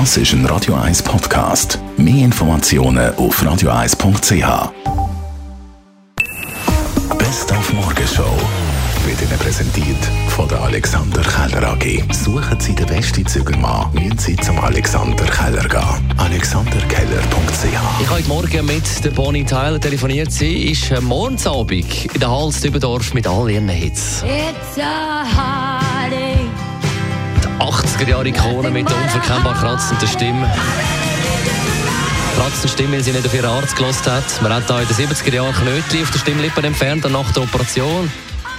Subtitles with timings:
[0.00, 1.78] Das ist ein Radio 1 Podcast.
[1.96, 4.72] Mehr Informationen auf radio1.ch.
[7.16, 8.36] Best auf Morgenshow
[9.06, 12.12] wird Ihnen präsentiert von der Alexander Keller AG.
[12.12, 16.12] Suchen Sie den besten Zügelmann, müssen Sie zum Alexander Keller gehen.
[16.18, 20.32] AlexanderKeller.ch Ich habe heute Morgen mit der Bonnie Tyler telefoniert.
[20.32, 24.24] Sie ist äh, morgensabend in der Hals Dübendorf mit all ihren Hits.
[24.24, 25.33] It's a.
[27.94, 30.50] 80er Jahre Ikone mit der unverkennbar kratzenden Stimme.
[32.36, 34.24] Kratzende Stimme, weil sie nicht auf ihren Arzt gelost hat.
[34.42, 38.10] Man hat da in den 70er Jahren Knötchen auf der Stimmlippe entfernt, nach der Operation.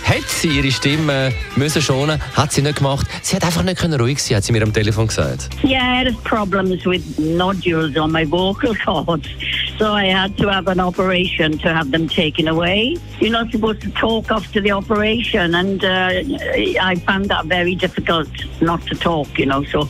[0.05, 3.08] Hat sie ihre Stimme müssen schonen, hat sie nicht gemacht.
[3.24, 5.49] Sie hat einfach nicht können ruhig sein, hat sie mir am Telefon gesagt.
[5.63, 9.27] Yeah, I had problems with nodules on my vocal cords.
[9.78, 12.96] So I had to have an operation to have them taken away.
[13.20, 16.24] You're not supposed to talk after the operation, and uh,
[16.82, 18.30] I found that very difficult
[18.62, 19.64] not to talk, you know.
[19.66, 19.90] So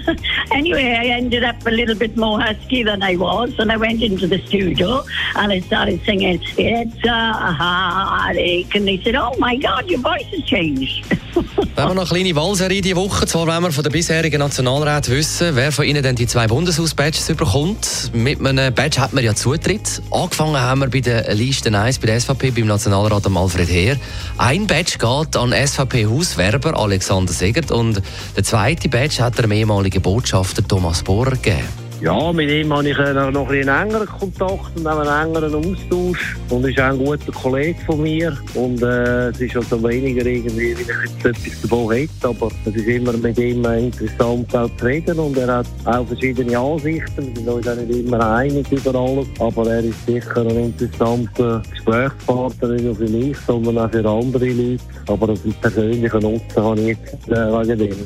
[0.52, 4.00] anyway, I ended up a little bit more husky than I was, and I went
[4.00, 5.02] into the studio
[5.34, 8.74] and I started singing, It's a heartache.
[8.74, 11.18] And they said, Oh my God, your voice has changed.
[11.74, 13.26] Wir haben noch eine kleine Wahlserie diese Woche.
[13.26, 17.36] Zwar wollen wir von den bisherigen Nationalräten wissen, wer von ihnen denn die zwei Bundeshaus-Badges
[17.36, 18.10] bekommt.
[18.14, 20.00] Mit einem Badge hat man ja Zutritt.
[20.10, 23.96] Angefangen haben wir bei der Liste 1 bei der SVP beim Nationalrat Alfred Heer.
[24.38, 28.00] Ein Badge geht an SVP-Hauswerber Alexander Segert und
[28.36, 31.85] der zweite Badge hat der ehemalige Botschafter Thomas Bohrer gegeben.
[32.00, 35.54] Ja, mit ihm habe ich äh, noch ein einen engeren Kontakt und auch einen engeren
[35.54, 36.36] Austausch.
[36.50, 38.36] Und er ist auch ein guter Kollege von mir.
[38.54, 42.10] Und äh, es ist also weniger irgendwie, wie ich jetzt etwas davon hätte.
[42.22, 45.18] Aber es ist immer mit ihm interessant zu reden.
[45.18, 47.34] Und er hat auch verschiedene Ansichten.
[47.34, 49.26] Wir sind uns auch nicht immer einig über alles.
[49.38, 54.48] Aber er ist sicher ein interessanter Gesprächspartner, nicht nur für mich, sondern auch für andere
[54.50, 54.82] Leute.
[55.08, 57.96] Aber einen persönlichen Nutzen habe ich jetzt äh, wegen dem.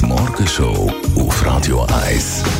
[0.00, 2.59] Die Morgenshow auf Radio 1.